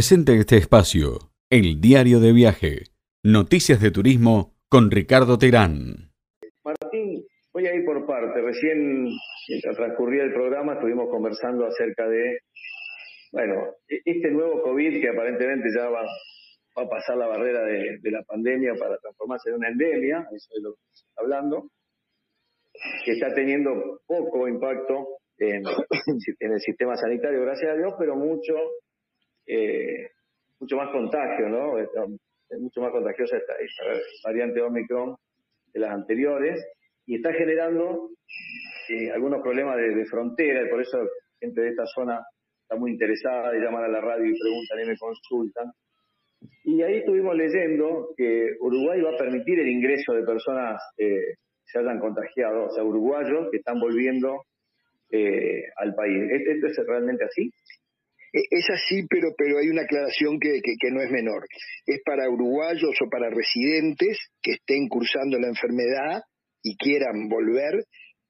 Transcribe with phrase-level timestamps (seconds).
[0.00, 2.84] Presente este espacio, el diario de viaje,
[3.22, 6.08] noticias de turismo con Ricardo Terán.
[6.64, 7.22] Martín,
[7.52, 8.40] voy a ir por parte.
[8.40, 9.10] Recién,
[9.46, 12.38] mientras transcurría el programa, estuvimos conversando acerca de,
[13.30, 18.22] bueno, e-, este nuevo COVID que aparentemente ya va, a pasar la barrera de, la
[18.22, 21.70] pandemia para transformarse en una endemia, eso es lo que estamos hablando,
[23.04, 25.62] que está teniendo poco impacto en,
[26.40, 28.54] en el sistema sanitario, gracias a Dios, pero mucho
[29.50, 30.10] eh,
[30.60, 31.78] mucho más contagio, ¿no?
[31.78, 33.54] Es mucho más contagiosa esta,
[34.24, 35.16] variante Omicron
[35.72, 36.64] de las anteriores
[37.06, 38.10] y está generando
[38.88, 40.98] eh, algunos problemas de, frontera y por eso
[41.40, 42.20] gente de esta zona
[42.62, 45.72] está muy interesada y llaman a la radio y preguntan y me consultan.
[46.64, 51.72] Y ahí estuvimos leyendo que Uruguay va a permitir el ingreso de personas eh, que
[51.72, 54.44] se hayan contagiado, o sea, uruguayos que están volviendo
[55.10, 56.30] eh, al país.
[56.30, 57.50] ¿Esto es realmente así?
[58.32, 61.46] E, es así, pero, pero hay una aclaración que, que, no es menor.
[61.86, 66.22] Es para uruguayos o para residentes que estén cursando la enfermedad
[66.62, 67.84] y quieran volver,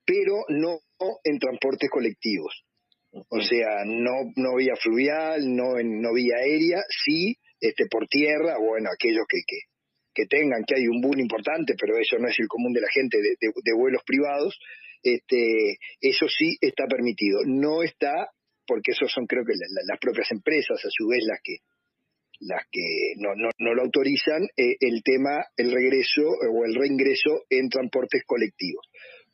[0.05, 0.79] pero no
[1.25, 2.65] en transportes colectivos.
[3.13, 8.57] O sea, no, no vía fluvial, no en no vía aérea, sí este, por tierra,
[8.59, 9.59] bueno, aquellos que, que,
[10.15, 12.89] que tengan, que hay un boom importante, pero eso no es el común de la
[12.89, 14.57] gente de, de vuelos privados,
[15.03, 17.41] este, eso sí está permitido.
[17.45, 18.31] No está
[18.71, 21.59] porque esos son creo que las propias empresas a su vez las que
[22.39, 26.75] las que no, no, no lo autorizan eh, el tema, el regreso eh, o el
[26.75, 28.87] reingreso en transportes colectivos.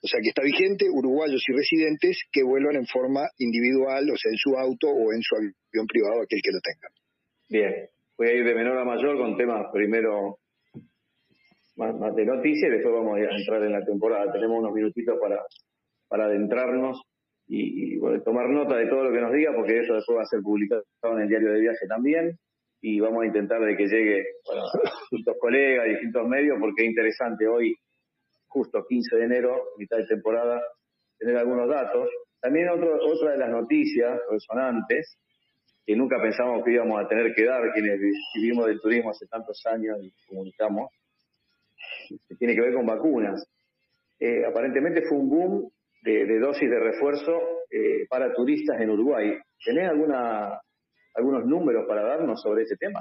[0.03, 4.33] O sea que está vigente uruguayos y residentes que vuelvan en forma individual, o sea,
[4.33, 6.89] en su auto o en su avión privado, aquel que lo tenga.
[7.49, 10.39] Bien, voy a ir de menor a mayor con temas primero
[11.77, 14.33] más, más de noticias y después vamos a entrar en la temporada.
[14.33, 15.45] Tenemos unos minutitos para,
[16.09, 17.03] para adentrarnos
[17.49, 20.27] y, bueno, tomar nota de todo lo que nos diga, porque eso después va a
[20.27, 22.39] ser publicado en el diario de viaje también.
[22.81, 27.47] Y vamos a intentar de que llegue a distintos colegas, distintos medios, porque es interesante
[27.47, 27.75] hoy,
[28.49, 30.61] justo 15 de enero, mitad de temporada,
[31.19, 32.09] tener algunos datos.
[32.41, 35.19] También otro, otra de las noticias resonantes,
[35.87, 38.01] que nunca pensamos que íbamos a tener que dar, quienes
[38.35, 40.91] vivimos del turismo hace tantos años y comunicamos,
[42.39, 43.49] tiene que ver con vacunas.
[44.19, 45.71] Eh, aparentemente fue un boom
[46.03, 47.39] de, dosis de refuerzo
[47.71, 49.37] eh, para turistas en Uruguay.
[49.65, 50.61] ¿Tenés alguna,
[51.15, 53.01] algunos números para darnos sobre ese tema?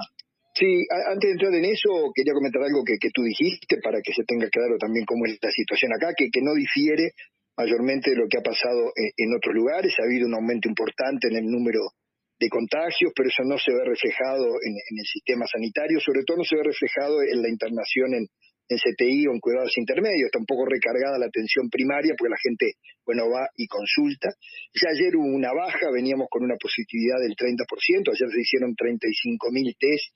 [0.54, 4.24] Sí, antes de entrar en eso, quería comentar algo que, tú dijiste para que se
[4.24, 7.12] tenga claro también cómo es la situación acá, que, que no difiere
[7.56, 9.94] mayormente de lo que ha pasado en, otros lugares.
[10.00, 11.92] Ha habido un aumento importante en el número
[12.40, 16.38] de contagios, pero eso no se ve reflejado en, en, el sistema sanitario, sobre todo
[16.38, 18.26] no se ve reflejado en la internación en,
[18.68, 22.42] en CTI o en cuidados intermedios, está un poco recargada la atención primaria porque la
[22.42, 24.34] gente, bueno, va y consulta.
[24.74, 27.62] Ya ayer hubo una baja, veníamos con una positividad del 30%,
[28.10, 30.06] ayer se hicieron 35.000 test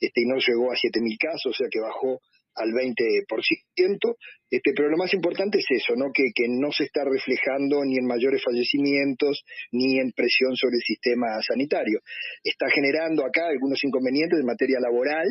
[0.00, 2.20] este, y no llegó a 7.000 casos, o sea que bajó
[2.58, 4.16] al 20%,
[4.50, 6.10] este, pero lo más importante es eso, ¿no?
[6.12, 10.82] Que, que no se está reflejando ni en mayores fallecimientos ni en presión sobre el
[10.82, 12.00] sistema sanitario.
[12.42, 15.28] Está generando acá algunos inconvenientes en materia laboral,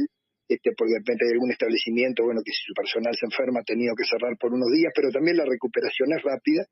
[0.47, 3.67] este, porque de repente hay algún establecimiento, bueno, que si su personal se enferma ha
[3.67, 6.63] tenido que cerrar por unos días, pero también la recuperación es rápida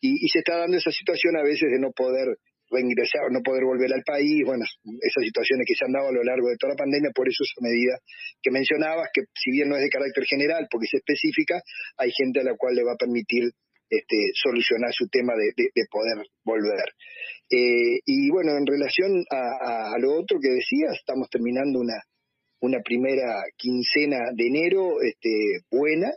[0.00, 2.38] y, se está dando esa situación a veces de no poder
[2.70, 4.64] reingresar, no poder volver al país, bueno,
[5.02, 7.42] esas situaciones que se han dado a lo largo de toda la pandemia, por eso
[7.42, 7.98] esa medida
[8.42, 11.62] que mencionabas, que si bien no es de carácter general, porque es específica,
[11.96, 13.50] hay gente a la cual le va a permitir
[13.88, 15.54] este, solucionar su tema de,
[15.90, 16.90] poder volver.
[17.50, 22.02] Eh, y bueno, en relación a, a, lo otro que decía, estamos terminando una,
[22.60, 25.30] una primera quincena de enero este,
[25.70, 26.10] buena.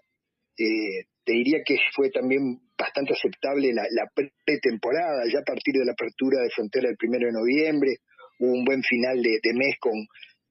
[0.57, 4.09] Eh, te diría que fue también bastante aceptable la, la
[4.45, 7.97] pretemporada, ya a partir de la apertura de frontera el primero de noviembre,
[8.39, 9.94] hubo un buen final de mes con,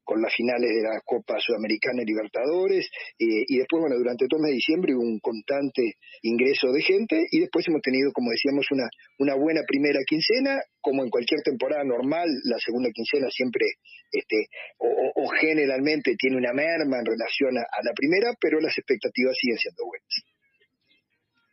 [0.08, 2.88] con las finales de la Copa Sudamericana y Libertadores,
[3.18, 6.80] eh, y después, bueno, durante todo el mes de diciembre hubo un constante ingreso de
[6.80, 8.88] gente, y después hemos tenido, como decíamos, una,
[9.18, 13.66] una buena primera quincena, como en cualquier temporada normal, la segunda quincena siempre,
[14.10, 19.58] este, o, generalmente tiene una merma en relación a, la primera, pero las expectativas siguen
[19.58, 20.14] siendo buenas.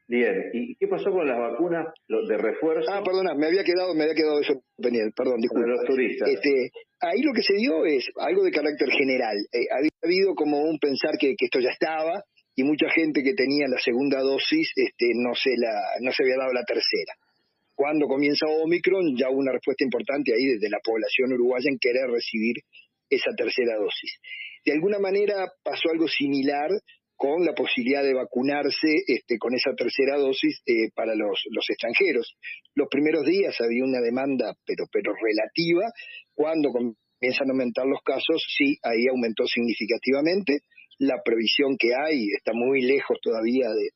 [0.08, 2.90] Bien, ¿y qué pasó con las vacunas de refuerzo?
[2.90, 5.68] Ah, perdona, me había quedado, me había quedado eso pendiente, perdón, disculpe.
[5.68, 6.30] los turistas.
[6.30, 6.72] Este,
[7.06, 9.38] ahí lo que se dio es algo de carácter general.
[9.52, 12.24] Eh, había habido como un pensar que, esto ya estaba
[12.56, 15.52] y mucha gente que tenía la segunda dosis este, no, se
[16.02, 17.14] no se había dado la tercera.
[17.76, 22.10] Cuando comienza Omicron ya hubo una respuesta importante ahí desde la población uruguaya en querer
[22.10, 22.56] recibir
[23.10, 24.18] esa tercera dosis.
[24.66, 26.72] De alguna manera pasó algo similar
[27.16, 32.36] con la posibilidad de vacunarse este, con esa tercera dosis eh, para los, los, extranjeros.
[32.76, 35.86] Los primeros días había una demanda, pero, pero relativa,
[36.34, 40.60] cuando comienzan a aumentar los casos, sí, ahí aumentó significativamente.
[41.00, 43.90] La previsión que hay está muy lejos todavía de,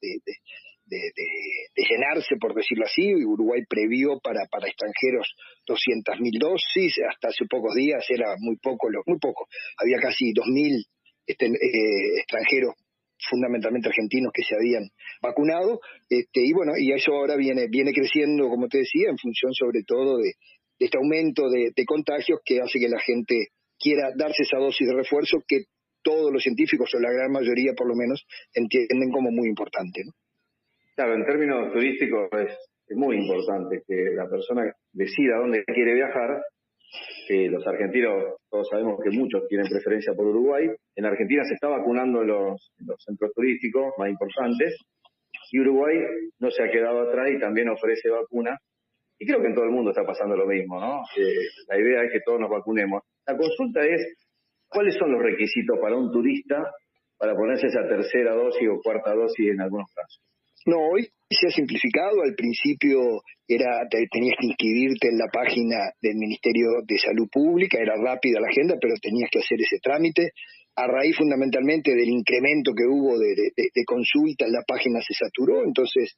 [0.89, 3.13] de, llenarse, por decirlo así.
[3.13, 5.27] Uruguay previó para, para extranjeros
[5.68, 9.48] 200.000 dosis, hasta hace pocos días era muy poco, muy poco.
[9.77, 10.86] Había casi 2.000
[11.27, 12.75] este, eh, extranjeros
[13.30, 14.89] fundamentalmente argentinos que se habían
[15.21, 19.54] vacunado este, y bueno y eso ahora viene viene creciendo como te decía en función
[19.54, 20.33] sobre todo de,
[20.80, 23.36] este aumento de, contagios que hace que la gente
[23.77, 25.66] quiera darse esa dosis de refuerzo que
[26.01, 30.01] todos los científicos o la gran mayoría por lo menos entienden como muy importante.
[30.95, 32.57] Claro, en términos turísticos es,
[32.92, 36.42] muy importante que la persona decida dónde quiere viajar.
[37.50, 40.68] Los argentinos, todos sabemos que muchos tienen preferencia por Uruguay.
[40.95, 42.71] En Argentina se está vacunando los,
[43.06, 44.75] centros turísticos más importantes
[45.51, 45.97] y Uruguay
[46.39, 48.59] no se ha quedado atrás y también ofrece vacunas.
[49.19, 51.01] Y creo que en todo el mundo está pasando lo mismo, ¿no?
[51.68, 53.03] la idea es que todos nos vacunemos.
[53.27, 54.15] La consulta es,
[54.69, 56.71] ¿cuáles son los requisitos para un turista
[57.18, 60.24] para ponerse esa tercera dosis o cuarta dosis en algunos casos?
[60.65, 62.21] No, hoy se ha simplificado.
[62.23, 67.95] Al principio era tenías que inscribirte en la página del Ministerio de Salud Pública, era
[67.95, 70.31] rápida la agenda, pero tenías que hacer ese trámite.
[70.75, 76.15] A raíz fundamentalmente del incremento que hubo de, de, consultas, la página se saturó, entonces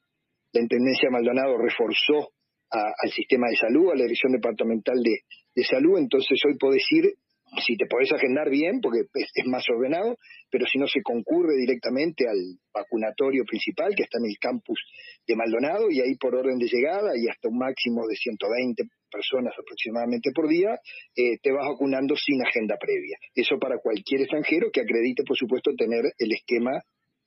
[0.54, 2.30] la Intendencia de Maldonado reforzó
[2.70, 5.22] al sistema de salud, a la Dirección Departamental de,
[5.56, 7.16] de Salud, entonces hoy puedo decir
[7.60, 10.16] si te podés agendar bien, porque es, más ordenado,
[10.50, 12.38] pero si no se concurre directamente al
[12.74, 14.80] vacunatorio principal, que está en el campus
[15.28, 19.54] de Maldonado, y ahí por orden de llegada y hasta un máximo de 120 personas
[19.60, 20.80] aproximadamente por día,
[21.16, 23.18] eh, te vas vacunando sin agenda previa.
[23.36, 26.82] Eso para cualquier extranjero que acredite, por supuesto, tener el esquema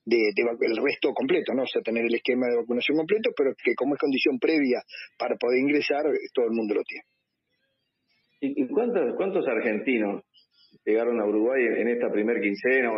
[0.07, 1.63] de, el resto completo, ¿no?
[1.63, 4.83] O sea, tener el esquema de vacunación completo, pero que como es condición previa
[5.19, 7.05] para poder ingresar, todo el mundo lo tiene.
[8.57, 10.23] ¿Y cuántos, cuántos argentinos
[10.85, 12.91] llegaron a Uruguay en esta primer quincena,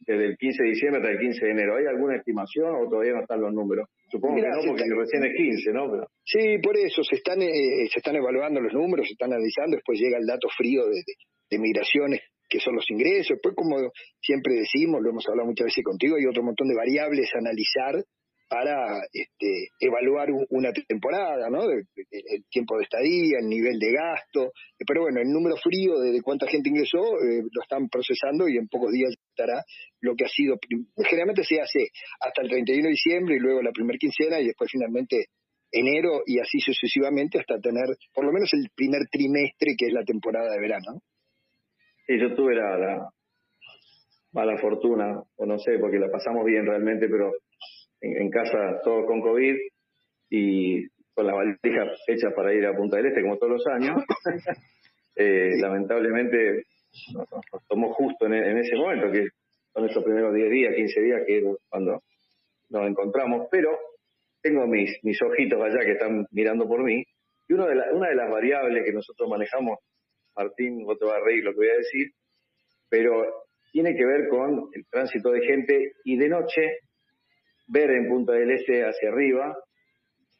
[0.00, 1.76] desde el 15 de diciembre hasta el 15 de enero?
[1.76, 3.88] ¿Hay alguna estimación o todavía no están los números?
[4.10, 6.06] Supongo que no, porque recién es 15, ¿no?
[6.24, 9.98] Sí, por eso se están, eh, se están evaluando los números, se están analizando, después
[9.98, 11.02] llega el dato frío de,
[11.50, 13.76] de, migraciones que son los ingresos, después como
[14.20, 18.04] siempre decimos, lo hemos hablado muchas veces contigo, hay otro montón de variables a analizar
[18.52, 21.70] para este, evaluar una temporada, ¿no?
[21.70, 21.86] El,
[22.50, 24.52] tiempo de estadía, el nivel de gasto,
[24.86, 28.68] pero bueno, el número frío de, cuánta gente ingresó eh, lo están procesando y en
[28.68, 29.64] pocos días estará
[30.02, 30.58] lo que ha sido,
[30.98, 31.88] generalmente se hace
[32.20, 35.28] hasta el 31 de diciembre y luego la primera quincena y después finalmente
[35.70, 40.04] enero y así sucesivamente hasta tener por lo menos el primer trimestre que es la
[40.04, 41.00] temporada de verano.
[42.06, 43.08] Sí, yo tuve la
[44.32, 47.32] mala fortuna, o no sé, porque la pasamos bien realmente, pero
[48.02, 49.56] en, casa todos con COVID
[50.30, 54.04] y con la valija hecha para ir a Punta del Este como todos los años.
[55.14, 56.64] Eh, lamentablemente
[57.12, 57.28] nos,
[57.68, 59.26] tomó justo en, ese momento, que
[59.74, 62.02] son estos primeros 10 días, 15 días, que es cuando
[62.70, 63.78] nos encontramos, pero
[64.40, 67.04] tengo mis, mis ojitos allá que están mirando por mí,
[67.46, 69.80] y uno de una de las variables que nosotros manejamos,
[70.34, 72.08] Martín, vos te vas a reír lo que voy a decir,
[72.88, 76.78] pero tiene que ver con el tránsito de gente y de noche
[77.66, 79.56] ver en Punta del Este hacia arriba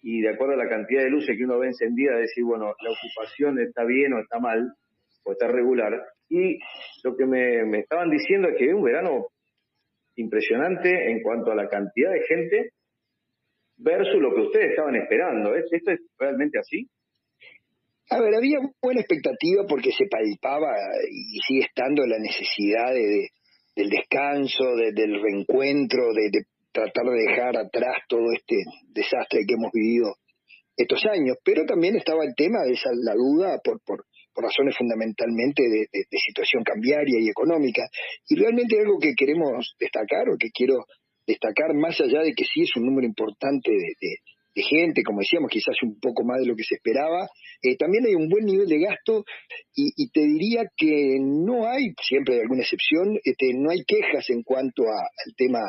[0.02, 2.90] y de acuerdo a la cantidad de luces que uno ve encendida, decir, bueno, la
[2.90, 4.74] ocupación está bien o está mal,
[5.24, 5.92] o está regular.
[6.28, 6.58] Y
[7.04, 9.28] lo que me, estaban diciendo es que un verano
[10.16, 12.70] impresionante en cuanto a la cantidad de gente
[13.76, 15.54] versus lo que ustedes estaban esperando.
[15.54, 16.88] ¿Esto es realmente así?
[18.10, 20.74] A ver, había buena expectativa porque se palpaba
[21.08, 23.28] y sigue estando la necesidad de,
[23.76, 28.56] del descanso, del reencuentro, de, tratar de dejar atrás todo este
[28.92, 30.16] desastre que hemos vivido
[30.76, 35.62] estos años, pero también estaba el tema de esa la duda por, por, razones fundamentalmente
[35.62, 37.82] de, situación cambiaria y económica.
[38.28, 40.86] Y realmente algo que queremos destacar o que quiero
[41.26, 45.76] destacar, más allá de que sí es un número importante de, gente, como decíamos, quizás
[45.82, 47.28] un poco más de lo que se esperaba,
[47.62, 49.24] eh, también hay un buen nivel de gasto
[49.74, 54.28] y, y, te diría que no hay, siempre hay alguna excepción, este, no hay quejas
[54.30, 55.60] en cuanto al tema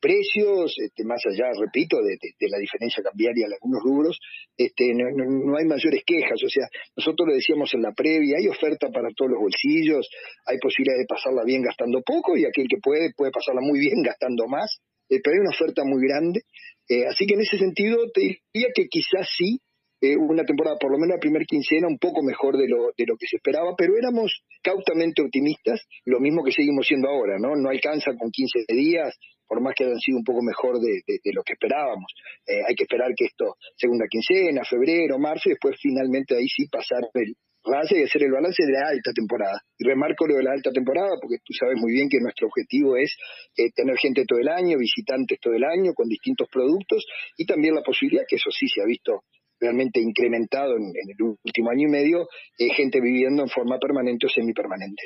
[0.00, 4.18] precios, este, más allá, repito, de, la diferencia cambiaria en algunos rubros,
[4.56, 6.42] este, no, hay mayores quejas.
[6.44, 10.08] O sea, nosotros lo decíamos en la previa, hay oferta para todos los bolsillos,
[10.46, 14.02] hay posibilidad de pasarla bien gastando poco y aquel que puede, puede pasarla muy bien
[14.02, 16.42] gastando más, eh, pero hay una oferta muy grande.
[16.88, 18.20] Eh, así que en ese sentido te
[18.52, 19.60] diría que quizás sí,
[20.00, 23.06] eh, una temporada, por lo menos la primera quincena, un poco mejor de lo, de
[23.06, 27.56] lo que se esperaba, pero éramos cautamente optimistas, lo mismo que seguimos siendo ahora, ¿no?
[27.56, 31.42] No alcanza con 15 días, por más que hayan sido un poco mejor de, lo
[31.42, 32.12] que esperábamos.
[32.46, 36.68] Eh, hay que esperar que esto, segunda quincena, febrero, marzo, y después finalmente ahí sí
[36.68, 37.34] pasar el,
[37.64, 39.60] balance, que hacer el balance de la alta temporada.
[39.78, 42.96] Y remarco lo de la alta temporada porque tú sabes muy bien que nuestro objetivo
[42.96, 43.16] es
[43.56, 47.04] eh, tener gente todo el año, visitantes todo el año, con distintos productos,
[47.36, 49.24] y también la posibilidad, que eso sí se ha visto
[49.58, 54.28] realmente incrementado en, el último año y medio, eh, gente viviendo en forma permanente o
[54.28, 55.02] semipermanente.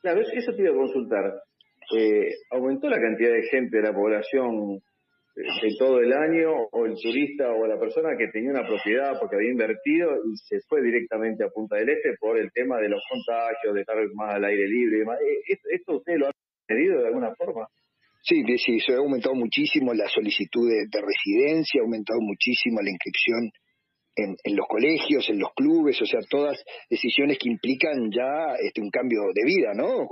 [0.00, 1.42] Claro, eso te iba a consultar.
[1.96, 4.80] Eh, ¿Aumentó la cantidad de gente de la población
[5.34, 9.36] de todo el año o el turista o la persona que tenía una propiedad porque
[9.36, 13.02] había invertido y se fue directamente a Punta del Este por el tema de los
[13.08, 15.18] contagios, de estar más al aire libre y demás.
[15.20, 16.32] Eh, ¿Esto usted lo ha
[16.68, 17.66] medido de alguna forma?
[18.22, 23.50] Sí, sí, se ha aumentado muchísimo la solicitud de, residencia, ha aumentado muchísimo la inscripción
[24.14, 28.82] en, en, los colegios, en los clubes, o sea, todas decisiones que implican ya este,
[28.82, 30.06] un cambio de vida, ¿no?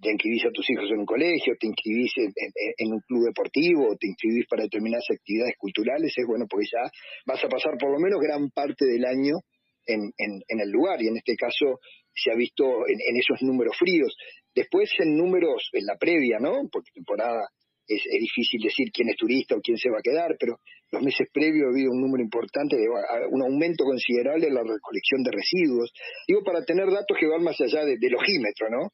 [0.00, 4.08] Te inscribís a tus hijos en un colegio, te inscribís en, un club deportivo, te
[4.08, 6.90] inscribís para determinadas actividades culturales, es bueno, porque ya
[7.26, 9.36] vas a pasar por lo menos gran parte del año
[9.86, 11.80] en, en el lugar, y en este caso
[12.14, 14.14] se ha visto en, esos números fríos.
[14.54, 16.68] Después en números, en la previa, ¿no?
[16.70, 17.48] Porque temporada
[17.86, 20.58] es, difícil decir quién es turista o quién se va a quedar, pero
[20.92, 22.76] los meses previos ha habido un número importante,
[23.30, 25.92] un aumento considerable en la recolección de residuos.
[26.26, 28.90] Digo, para tener datos que van más allá del ojímetro, ¿no?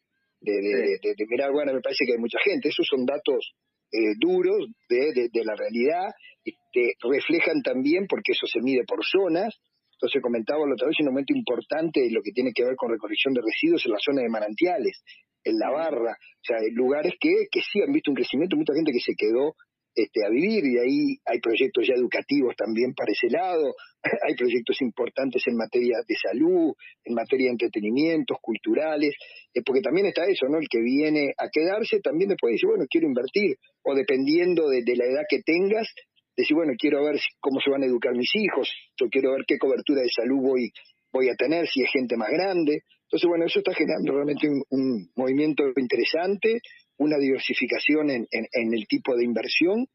[0.53, 2.69] De, de, mirar, bueno, me parece que hay mucha gente.
[2.69, 3.53] Esos son datos
[3.93, 6.11] eh, duros de, de, la realidad,
[6.45, 9.55] que reflejan también, porque eso se mide por zonas,
[9.97, 12.91] entonces comentaba la otra vez un aumento importante de lo que tiene que ver con
[12.91, 15.03] recolección de residuos en la zona de manantiales,
[15.43, 18.93] en la barra, o sea, lugares que, que sí han visto un crecimiento, mucha gente
[18.93, 19.55] que se quedó
[19.97, 23.75] este, a vivir y ahí hay proyectos ya educativos también para ese lado,
[24.29, 29.15] hay proyectos importantes en materia de salud, en materia de entretenimientos, culturales,
[29.55, 30.59] eh, porque también está eso, ¿no?
[30.59, 35.07] El que viene a quedarse también después dice, bueno, quiero invertir, o dependiendo de, la
[35.07, 35.88] edad que tengas,
[36.37, 39.57] decir, bueno, quiero ver cómo se van a educar mis hijos, yo quiero ver qué
[39.57, 40.71] cobertura de salud voy,
[41.11, 42.83] voy a tener, si es gente más grande.
[43.05, 46.61] Entonces, bueno, eso está generando realmente un movimiento interesante,
[46.99, 49.87] una diversificación en, en, el tipo de inversión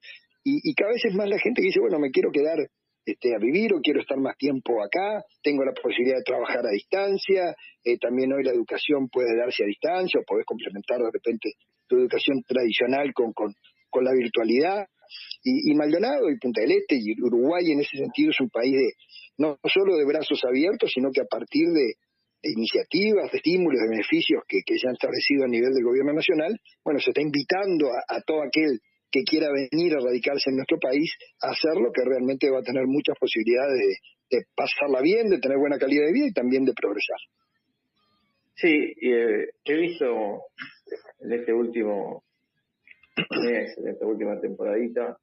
[0.44, 2.58] y, cada vez es más la gente que dice, bueno, me quiero quedar
[3.06, 6.72] este, a vivir o quiero estar más tiempo acá, tengo la posibilidad de trabajar a
[6.72, 11.54] distancia, eh, también hoy la educación puede darse a distancia o podés complementar de repente
[11.88, 13.54] tu educación tradicional con, con,
[13.90, 14.88] con la virtualidad.
[15.44, 18.72] Y, y, Maldonado y Punta del Este y Uruguay en ese sentido es un país
[18.72, 18.94] de
[19.38, 21.96] no solo de brazos abiertos, sino que a partir de,
[22.42, 26.14] de iniciativas, de estímulos, de beneficios que, que, se han establecido a nivel del gobierno
[26.14, 28.80] nacional, bueno, se está invitando a, todo aquel
[29.12, 32.88] que quiera venir a radicarse en nuestro país a hacerlo, que realmente va a tener
[32.88, 37.20] muchas posibilidades de, pasarla bien, de tener buena calidad de vida y también de progresar.
[38.56, 40.44] Sí, eh, he visto
[41.20, 42.24] en este último
[43.44, 45.18] mes, en esta última temporadita,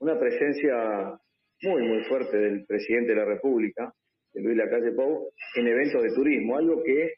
[0.00, 1.18] una presencia
[1.62, 3.92] muy, muy fuerte del presidente de la República,
[4.32, 7.14] de Luis Lacalle Pou en eventos de turismo, algo que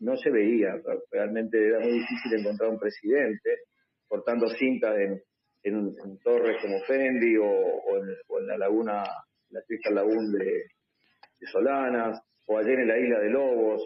[0.00, 0.74] no se veía.
[1.10, 3.50] Realmente era muy difícil encontrar un presidente
[4.08, 5.20] cortando cintas en,
[5.62, 9.02] en, torres como Fendi o, en, la laguna,
[9.50, 10.64] la Crystal Lagún de,
[11.50, 13.82] Solanas, o ayer en la isla de Lobos.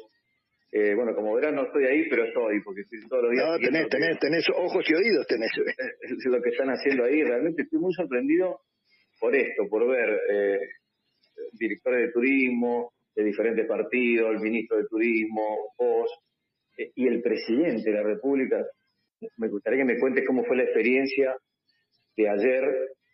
[0.72, 3.44] Eh, bueno, como verán, no estoy ahí, pero estoy, porque estoy todos los días.
[3.44, 5.50] No, tenés, tenés, tenés ojos y oídos, tenés.
[6.26, 7.24] lo que están haciendo ahí.
[7.24, 8.60] Realmente estoy muy sorprendido
[9.18, 10.58] por esto, por ver eh,
[11.52, 16.10] directores de turismo de diferentes partidos, el ministro de turismo, vos
[16.78, 18.64] eh, y el presidente de la República.
[19.36, 21.36] Me gustaría que me cuentes cómo fue la experiencia
[22.16, 22.62] de ayer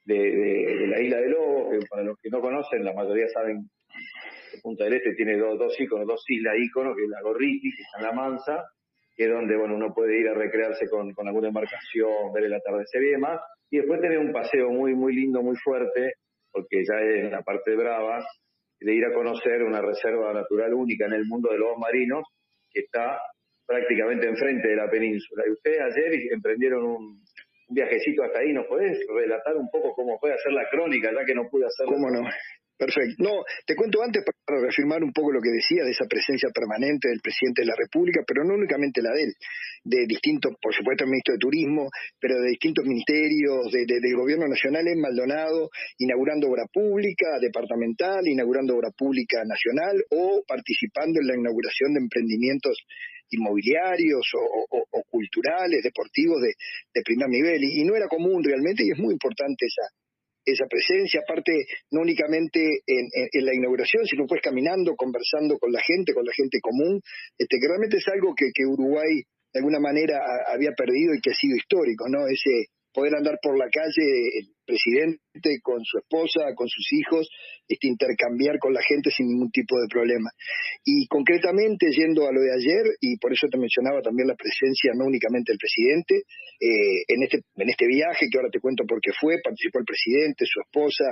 [0.05, 3.69] de, la isla de Lobos, que para los que no conocen, la mayoría saben
[4.53, 7.71] que Punta del Este tiene dos, dos íconos, dos islas íconos, que es la Gorriti,
[7.75, 8.65] que está en La Mansa,
[9.17, 12.55] que es donde bueno uno puede ir a recrearse con, con alguna embarcación, ver el
[12.55, 13.41] atardecer y demás,
[13.71, 16.13] y después tener un paseo muy, muy lindo, muy fuerte,
[16.57, 18.25] porque ya es la parte Brava,
[18.81, 22.25] de ir a conocer una reserva natural única en el mundo de los marinos,
[22.71, 23.19] que está
[23.67, 25.45] prácticamente enfrente de la península.
[25.47, 27.23] Y ustedes ayer emprendieron un,
[27.69, 28.53] viajecito hasta ahí.
[28.53, 31.95] ¿Nos podés relatar un poco cómo puede hacer la crónica, ya que no pude hacerlo?
[31.95, 32.23] ¿Cómo no?
[32.79, 33.25] Perfecto.
[33.25, 37.09] No, te cuento antes para reafirmar un poco lo que decía de esa presencia permanente
[37.09, 39.33] del presidente de la República, pero no únicamente la de él,
[39.83, 41.89] de distintos, por supuesto, el ministro de Turismo,
[42.21, 48.77] pero de distintos ministerios, de, del gobierno nacional en Maldonado, inaugurando obra pública departamental, inaugurando
[48.77, 52.77] obra pública nacional o participando en la inauguración de emprendimientos
[53.31, 56.53] inmobiliarios o, culturales, deportivos de,
[56.93, 57.65] de primer nivel.
[57.65, 59.89] y no era común realmente y es muy importante esa
[60.47, 66.15] esa presencia, aparte no únicamente en, la inauguración, sino pues caminando, conversando con la gente,
[66.15, 67.01] con la gente común,
[67.37, 69.23] este, que realmente es algo que, que Uruguay
[69.53, 72.27] de alguna manera había perdido y que ha sido histórico, ¿no?
[72.29, 77.29] Ese poder andar por la calle presidente con su esposa, con sus hijos,
[77.69, 80.31] este, intercambiar con la gente sin ningún tipo de problema.
[80.85, 84.93] Y concretamente, yendo a lo de ayer, y por eso te mencionaba también la presencia
[84.95, 86.27] no únicamente del presidente,
[86.61, 89.87] eh, en, este, en este viaje, que ahora te cuento por qué fue, participó el
[89.87, 91.05] presidente, su esposa,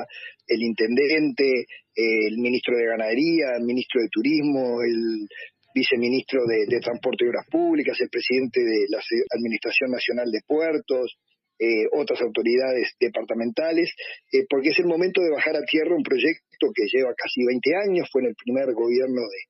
[0.46, 5.28] el intendente, el ministro de Ganadería, el ministro de Turismo, el
[5.74, 9.02] viceministro de, de Transporte y Obras Públicas, el presidente de la
[9.36, 11.18] Administración Nacional de Puertos,
[11.58, 13.94] eh, otras autoridades departamentales,
[14.32, 17.70] eh, porque es el momento de bajar a tierra un proyecto que lleva casi 20
[17.76, 19.40] años, fue en el primer gobierno de,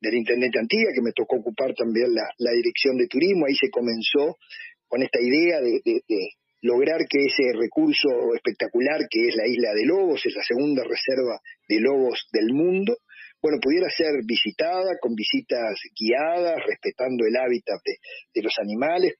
[0.00, 3.70] del intendente Antía, que me tocó ocupar también la, la, dirección de turismo, ahí se
[3.70, 4.36] comenzó
[4.88, 6.28] con esta idea de, de, de,
[6.62, 11.38] lograr que ese recurso espectacular que es la isla de Lobos, es la segunda reserva
[11.68, 12.96] de lobos del mundo,
[13.42, 17.98] bueno, pudiera ser visitada con visitas guiadas, respetando el hábitat de,
[18.34, 19.14] de los animales,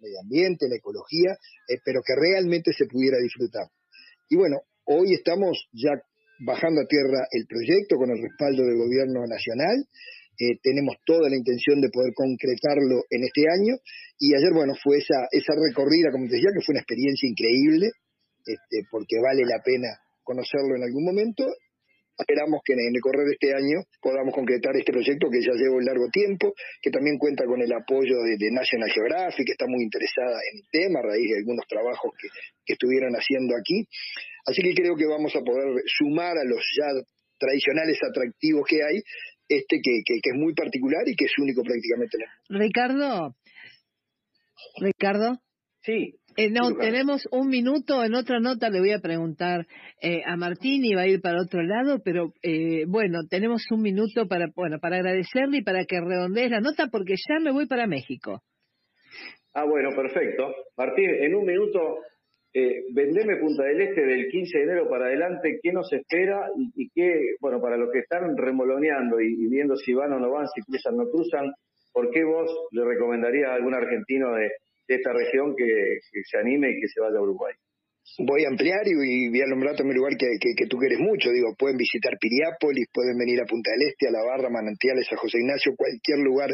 [0.00, 1.36] medio ambiente, la ecología,
[1.68, 3.68] eh, pero que realmente se pudiera disfrutar.
[4.28, 5.92] Y bueno, hoy estamos ya
[6.40, 9.84] bajando a tierra el proyecto con el respaldo del gobierno nacional.
[10.38, 13.74] Eh, tenemos toda la intención de poder concretarlo en este año.
[14.18, 17.90] Y ayer, bueno, fue esa, esa recorrida, como te decía, que fue una experiencia increíble,
[18.46, 19.88] este, porque vale la pena
[20.22, 21.44] conocerlo en algún momento
[22.18, 25.78] Esperamos que en el correr de este año podamos concretar este proyecto que ya lleva
[25.78, 29.84] un largo tiempo, que también cuenta con el apoyo de, National Geographic, que está muy
[29.84, 32.28] interesada en el tema a raíz de algunos trabajos que,
[32.74, 33.86] estuvieron haciendo aquí.
[34.44, 36.86] Así que creo que vamos a poder sumar a los ya
[37.38, 39.00] tradicionales atractivos que hay,
[39.48, 42.18] este que, que, es muy particular y que es único prácticamente.
[42.50, 43.34] Ricardo,
[44.80, 45.38] Ricardo.
[45.82, 46.14] Sí.
[46.40, 48.04] Eh, no, tenemos un minuto.
[48.04, 49.66] En otra nota le voy a preguntar
[50.00, 53.82] eh, a Martín y va a ir para otro lado, pero eh, bueno, tenemos un
[53.82, 57.66] minuto para, bueno, para agradecerle y para que redondees la nota porque ya me voy
[57.66, 58.40] para México.
[59.52, 60.54] Ah, bueno, perfecto.
[60.76, 62.04] Martín, en un minuto,
[62.94, 66.46] vendeme Punta del Este del 15 de enero para adelante, ¿qué nos espera
[66.76, 70.46] y, qué, bueno, para los que están remoloneando y, viendo si van o no van,
[70.54, 71.52] si cruzan o no cruzan,
[71.92, 74.52] ¿por qué vos le recomendarías a algún argentino de
[74.88, 77.54] de esta región que, se anime y que se vaya a Uruguay.
[78.24, 81.30] Voy a ampliar y, voy a nombrar también un lugar que, que, tú quieres mucho.
[81.30, 85.16] Digo, pueden visitar Piriápolis, pueden venir a Punta del Este, a La Barra, Manantiales, a
[85.16, 86.50] José Ignacio, cualquier lugar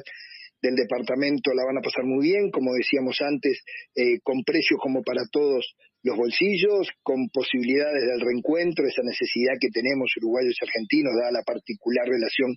[0.60, 3.62] del departamento la van a pasar muy bien, como decíamos antes,
[3.94, 9.68] eh, con precios como para todos los bolsillos, con posibilidades del reencuentro, esa necesidad que
[9.68, 12.56] tenemos uruguayos y argentinos, dada la particular relación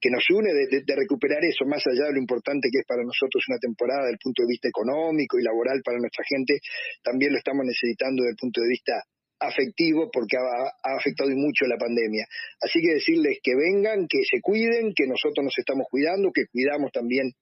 [0.00, 3.42] que nos une de, recuperar eso, más allá de lo importante que es para nosotros
[3.48, 6.60] una temporada desde el punto de vista económico y laboral para nuestra gente,
[7.02, 9.02] también lo estamos necesitando desde el punto de vista
[9.40, 12.26] afectivo porque ha, afectado mucho la pandemia.
[12.60, 16.90] Así que decirles que vengan, que se cuiden, que nosotros nos estamos cuidando, que cuidamos
[16.92, 17.32] también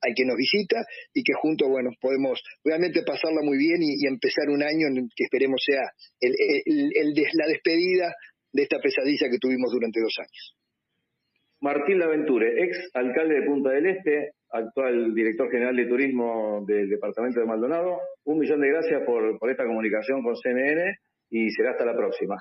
[0.00, 4.48] al que nos visita y que juntos, bueno, podemos realmente pasarla muy bien y, empezar
[4.50, 5.82] un año en que esperemos sea
[6.20, 6.34] el,
[7.32, 8.14] la despedida
[8.52, 10.55] de esta pesadilla que tuvimos durante dos años.
[11.60, 17.40] Martín Laventure, ex alcalde de Punta del Este, actual director general de turismo del departamento
[17.40, 17.98] de Maldonado.
[18.24, 20.96] Un millón de gracias por, por esta comunicación con CNN
[21.30, 22.36] y será hasta la próxima.